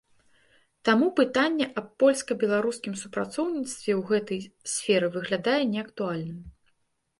[0.87, 4.39] Таму пытанне аб польска-беларускім супрацоўніцтве ў гэтай
[4.75, 6.45] сферы выглядае неактуальным.